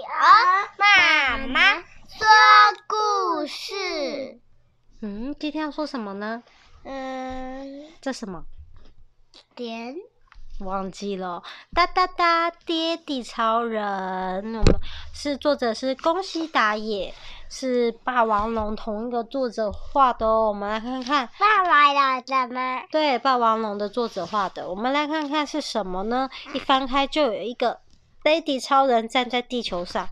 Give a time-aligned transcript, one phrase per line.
[0.00, 2.26] 儿妈妈说
[2.86, 4.40] 故事。
[5.02, 6.42] 嗯，今天要说什么呢？
[6.84, 8.44] 嗯，这什么？
[9.54, 9.94] 点？
[10.60, 11.42] 忘记了。
[11.74, 13.82] 哒哒哒，爹地超人。
[14.54, 14.64] 我们
[15.12, 17.12] 是作者是宫西达也，
[17.50, 20.48] 是霸王龙同一个作者画的哦。
[20.48, 21.28] 我们来看看。
[21.38, 22.82] 霸王龙怎么？
[22.90, 24.70] 对，霸王龙的作者画的。
[24.70, 26.30] 我们来看看是什么呢？
[26.54, 27.81] 一翻开就有一个。
[28.22, 30.08] 爹地超人站在地球上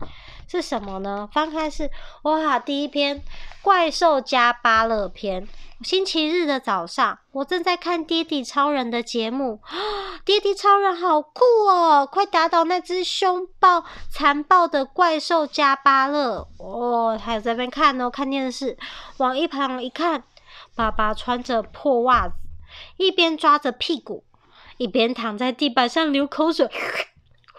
[0.47, 1.29] 是什么呢？
[1.31, 1.89] 翻开是
[2.23, 3.21] 哇，第一篇
[3.61, 5.47] 怪兽加芭乐篇。
[5.81, 9.59] 星期日的早上，我正在看爹地超人的节目。
[10.23, 12.05] 爹地超人好酷哦！
[12.05, 17.19] 快打倒那只凶暴残暴的怪兽加芭乐哦！
[17.19, 18.77] 还有在那边看哦，看电视。
[19.17, 20.23] 往一旁一看，
[20.75, 22.35] 爸爸穿着破袜子，
[22.97, 24.23] 一边抓着屁股，
[24.77, 26.69] 一边躺在地板上流口水。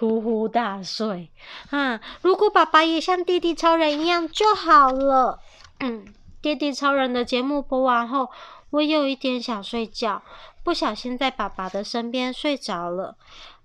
[0.03, 1.31] 呼呼大睡
[1.71, 2.01] 啊！
[2.23, 5.39] 如果爸爸也像弟弟超人一样就好了。
[5.79, 8.29] 嗯，弟弟超人的节目播完后，
[8.71, 10.21] 我有一点想睡觉，
[10.65, 13.17] 不小心在爸爸的身边睡着了。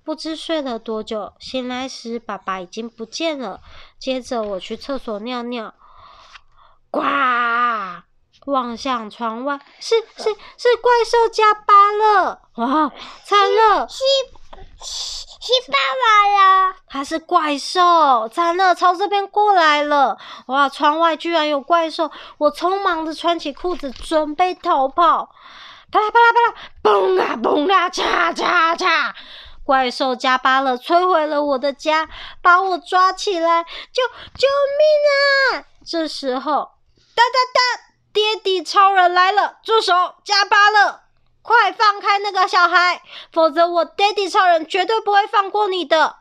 [0.04, 3.60] 不知睡了多久，醒来时爸爸已经不见了。
[3.98, 5.74] 接着我去厕所尿尿，
[6.92, 7.02] 呱！
[8.46, 12.42] 望向窗外，是是是怪兽加班了！
[12.58, 12.92] 哇，
[13.26, 13.88] 惨了！
[15.40, 20.18] 是爸爸呀，他是怪兽，惨了，朝这边过来了！
[20.48, 22.12] 哇，窗外居然有怪兽！
[22.38, 25.30] 我匆忙的穿起裤子，准备逃跑。
[25.90, 29.14] 啪啦啪啦啪啦，嘣啊嘣啊，嚓嚓嚓！
[29.64, 32.10] 怪兽加芭乐摧毁了我的家，
[32.42, 33.64] 把我抓起来！
[33.64, 34.04] 救
[34.36, 34.48] 救
[34.80, 35.66] 命啊！
[35.86, 36.72] 这时候，
[37.16, 39.60] 哒哒哒，爹地超人来了！
[39.64, 39.94] 住手，
[40.26, 41.07] 加芭乐！
[41.48, 46.18] 快放开那个小孩，否则我爹地超人绝对不会放过你的。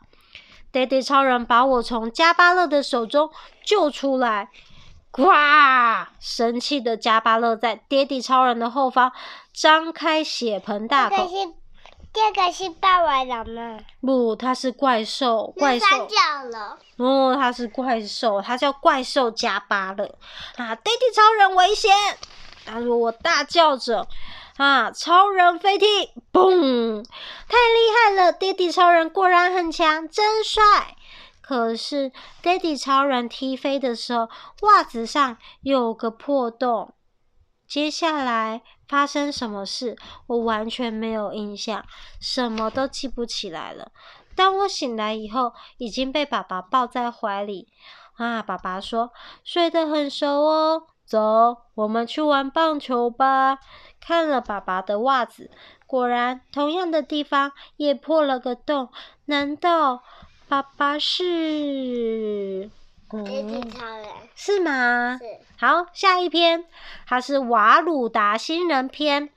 [0.71, 3.29] 爹地超人把我从加巴勒的手中
[3.61, 4.47] 救出来，
[5.11, 5.25] 呱！
[6.17, 9.11] 生气的加巴勒在爹地超人的后方
[9.53, 11.17] 张开血盆大口。
[11.17, 11.53] 这个是
[12.13, 13.79] 这个是霸王龙吗？
[13.99, 15.85] 不，它是怪兽，怪兽。
[15.85, 16.15] 三角
[16.57, 16.77] 了。
[16.95, 20.05] 哦，它是怪兽，它叫怪兽加巴勒。
[20.55, 21.91] 啊，爹地超人危险！
[22.65, 24.07] 他说我大叫着。
[24.57, 24.91] 啊！
[24.91, 25.85] 超人飞踢，
[26.33, 27.03] 嘣！
[27.03, 28.33] 太厉害了！
[28.33, 30.95] 爹地超人果然很强，真帅。
[31.41, 34.29] 可是爹地超人踢飞的时候，
[34.61, 36.93] 袜子上有个破洞。
[37.67, 39.95] 接下来发生什么事，
[40.27, 41.85] 我完全没有印象，
[42.19, 43.91] 什么都记不起来了。
[44.35, 47.67] 当我醒来以后，已经被爸爸抱在怀里。
[48.17, 48.41] 啊！
[48.41, 49.11] 爸爸说
[49.45, 53.59] ：“睡得很熟哦。”走，我们去玩棒球吧。
[54.01, 55.49] 看了爸爸的袜子，
[55.85, 58.89] 果然同样的地方也破了个洞。
[59.25, 60.03] 难道
[60.49, 62.69] 爸爸是？
[63.09, 64.07] 爹地超人？
[64.35, 65.17] 是吗？
[65.17, 65.25] 是。
[65.57, 66.65] 好，下一篇，
[67.07, 69.29] 它是瓦鲁达新人篇。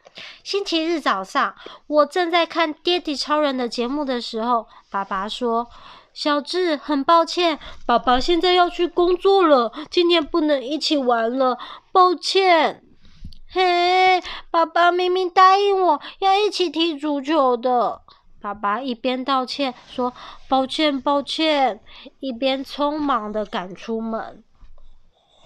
[0.43, 1.55] 星期日早上，
[1.87, 5.71] 我正在看爹地超人的节目的时候，爸爸说。
[6.13, 11.59] 小智，很抱歉，爸爸现在要去工作了，今天不能一起玩了，
[11.93, 12.85] 抱歉。
[13.53, 18.03] 嘿，爸爸明明答应我要一起踢足球的。
[18.41, 20.13] 爸爸一边道歉说
[20.49, 21.81] 抱歉抱歉，
[22.21, 24.45] 一边匆忙的赶出门。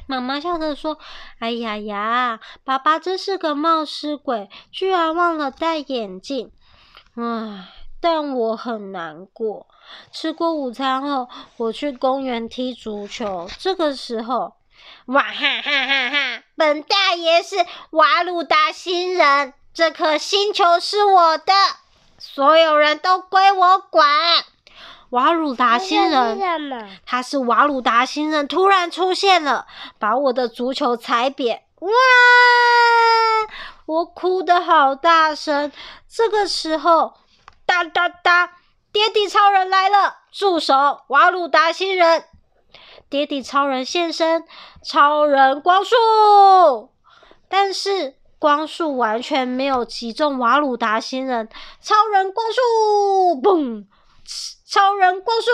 [0.07, 0.99] 妈妈笑着说
[1.41, 6.51] ：“哎呀呀，爸爸真是个冒失鬼，居然忘了戴眼镜。”
[7.17, 7.69] 唉。
[8.01, 9.67] 但我很难过。
[10.13, 13.49] 吃过午餐后，我去公园踢足球。
[13.59, 14.55] 这个时候，
[15.07, 16.43] 哇哈哈哈哈！
[16.57, 17.57] 本大爷是
[17.91, 21.53] 瓦鲁达星人，这颗星球是我的，
[22.19, 24.07] 所有人都归我管。
[25.11, 29.67] 瓦鲁达星人，他是瓦鲁达星人，突然出现了，
[29.99, 31.63] 把我的足球踩扁。
[31.81, 31.91] 哇！
[33.87, 35.71] 我哭得好大声。
[36.09, 37.15] 这个时候。
[37.67, 38.59] 哒哒哒！
[38.95, 40.19] 爹地超人来了！
[40.31, 41.01] 助手！
[41.09, 42.27] 瓦鲁达星人！
[43.11, 44.45] 爹地超人现身！
[44.85, 45.97] 超人光束！
[47.49, 51.49] 但是光束完全没有击中瓦鲁达星人。
[51.81, 53.43] 超人光束！
[53.43, 53.87] 嘣！
[54.65, 55.51] 超人光束！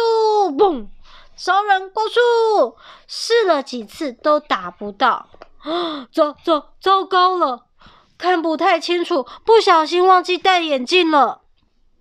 [0.55, 0.89] 嘣！
[1.35, 2.77] 超人光束！
[3.07, 5.31] 试了几次都打不到。
[6.13, 7.65] 糟糟糟糕了！
[8.19, 11.41] 看不太清楚，不小心忘记戴眼镜了。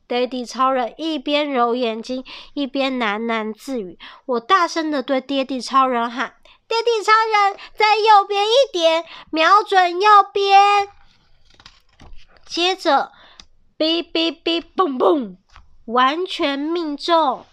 [0.09, 2.25] 爹地超人一边揉眼睛，
[2.55, 3.99] 一边喃喃自语。
[4.25, 6.33] 我大声地对爹地超人喊
[6.67, 10.89] ：“爹地超人，在右边一点，瞄准右边。”
[12.43, 13.11] 接着，
[13.77, 15.35] 哔哔哔，嘣嘣，
[15.85, 17.45] 完全命中！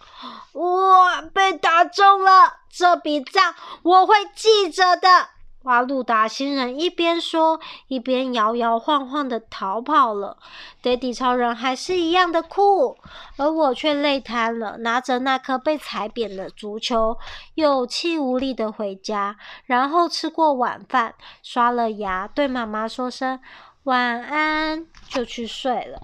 [0.53, 5.29] 哇被打中了，这笔账我会记着的。
[5.67, 7.59] 瓦鲁达星人一边说，
[7.89, 10.39] 一边摇摇晃晃的逃跑了。
[10.81, 12.97] 爹地超人还是一样的酷，
[13.37, 17.19] 而我却累瘫了，拿着那颗被踩扁的足球，
[17.55, 19.37] 有气无力的回家。
[19.65, 23.41] 然后吃过晚饭，刷了牙，对妈妈说声
[23.83, 26.01] 晚安，就去睡了。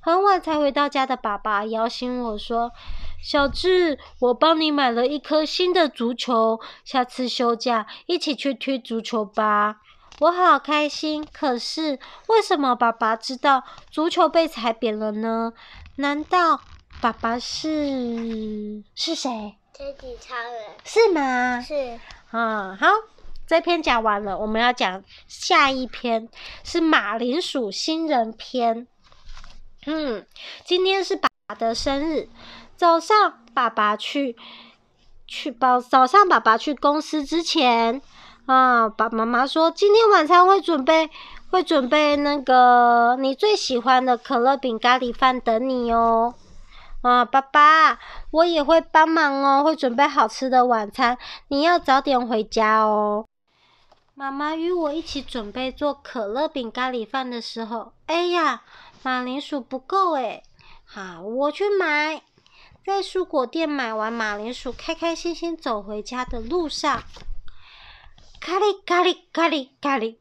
[0.00, 2.72] 很晚才回到家的爸爸摇醒我说
[3.22, 9.76] ：“小智，我帮你买了一颗新的足球，下次休假一起去踢足球吧。”
[10.20, 11.26] 我好开心。
[11.32, 11.98] 可是
[12.28, 15.52] 为什么爸爸知道足球被踩扁了呢？
[15.96, 16.60] 难道
[17.00, 19.56] 爸爸是是谁？
[19.72, 20.62] 爹地超人。
[20.84, 21.60] 是吗？
[21.62, 21.98] 是。
[22.32, 22.86] 嗯，好，
[23.46, 26.28] 这篇讲完了，我们要讲下一篇，
[26.64, 28.86] 是马铃薯新人篇。
[29.86, 30.26] 嗯，
[30.66, 32.28] 今天是爸爸的生日。
[32.76, 34.36] 早上爸爸去
[35.26, 38.02] 去早早上爸爸去公司之前，
[38.44, 41.08] 啊，爸妈妈说今天晚餐会准备
[41.50, 46.34] 会准备那个你最喜欢的可乐饼咖喱饭等你哦。
[47.00, 47.98] 啊，爸爸，
[48.32, 51.16] 我也会帮忙哦，会准备好吃的晚餐，
[51.48, 53.24] 你要早点回家哦。
[54.14, 58.62] 妈妈与我一起准备做可乐饼咖喱饭的时候，哎呀！
[59.02, 60.42] 马铃薯不够诶，
[60.84, 62.22] 好，我去买。
[62.84, 67.02] 在蔬果店买完马铃薯，开开心心走回家的路上，
[68.40, 70.16] 咖喱咖喱咖喱咖喱，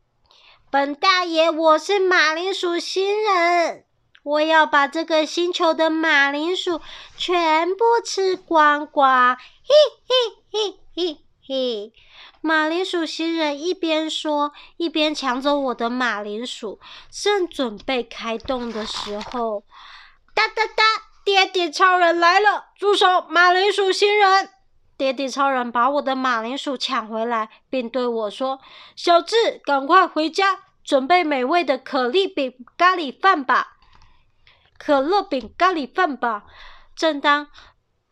[0.69, 3.85] 本大爷，我是马铃薯新人，
[4.23, 6.79] 我要把这个星球的马铃薯
[7.17, 9.73] 全部吃光光，嘿
[10.07, 11.28] 嘿嘿嘿。
[11.49, 11.91] 嘿。
[12.41, 16.79] 马铃薯星人一边说，一边抢走我的马铃薯。
[17.09, 19.63] 正准备开动的时候，
[20.35, 20.83] 哒哒哒！
[21.25, 22.67] 爹地超人来了！
[22.75, 23.25] 住手！
[23.27, 24.51] 马铃薯星人！
[24.95, 28.59] 爹地超人把我的马铃薯抢回来，并对我说
[28.95, 33.77] ：“小智，赶快回家，准备美味的可丽饼咖喱饭吧！
[34.77, 36.43] 可乐饼咖喱饭吧！”
[36.95, 37.47] 正当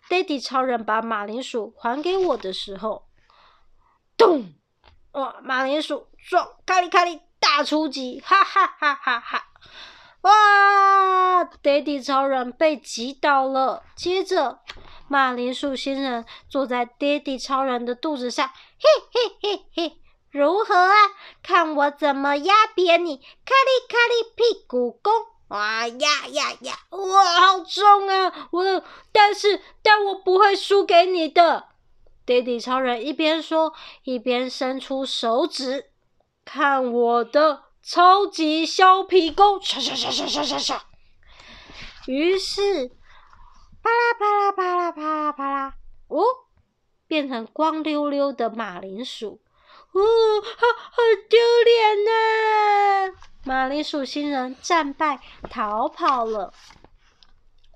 [0.09, 3.06] 爹地超人把马铃薯还给我的时候，
[4.17, 4.53] 咚！
[5.11, 9.43] 哇，马铃薯撞咖喱咖喱大出击，哈哈哈哈哈！
[10.21, 13.83] 哇，爹地超人被击倒了。
[13.95, 14.59] 接着，
[15.07, 18.53] 马铃薯星人坐在爹地超人的肚子上，嘿
[19.13, 19.97] 嘿嘿嘿，
[20.31, 20.95] 如何啊？
[21.43, 23.17] 看我怎么压扁你！
[23.17, 25.13] 咖喱咖喱屁股功！
[25.49, 26.79] 哇呀呀呀！
[26.89, 28.49] 哇，好重啊！
[28.51, 31.69] 我，但是，但我不会输给你的。
[32.27, 35.91] 爹地超人一边说，一边伸出手指，
[36.44, 39.62] 看我的超级削皮功！
[39.62, 40.83] 刷刷刷刷刷刷刷。
[42.06, 42.89] 于是，
[43.81, 45.75] 啪啦啪啦啪啦啪啦啪啦，
[46.09, 46.21] 哦，
[47.07, 49.39] 变成光溜溜的马铃薯，
[49.94, 50.01] 哦，
[50.41, 50.97] 好好
[51.30, 53.13] 丢脸呐！
[53.45, 56.53] 马铃薯星人战败，逃跑了。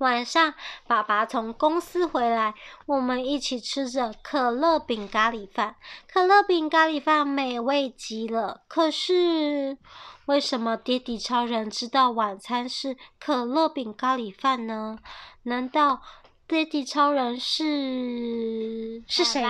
[0.01, 0.55] 晚上，
[0.87, 2.55] 爸爸从公司回来，
[2.87, 5.75] 我们一起吃着可乐饼咖喱饭。
[6.11, 8.61] 可乐饼咖喱饭美味极了。
[8.67, 9.77] 可是，
[10.25, 14.97] 为什么爹地超人知道晚餐是可乐饼咖喱饭呢？
[15.43, 16.01] 难道
[16.47, 19.45] 爹地超人是是谁？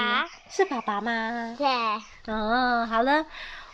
[0.50, 1.56] 是爸爸吗？
[1.57, 1.65] 对。
[2.25, 3.25] 嗯，好了，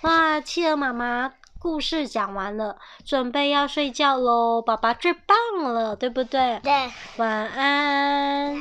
[0.01, 1.34] 哇，企鹅妈妈。
[1.60, 4.62] 故事讲完了，准备要睡觉喽。
[4.62, 6.60] 爸爸最棒了，对不对？
[6.64, 6.92] 对。
[7.18, 8.56] 晚安。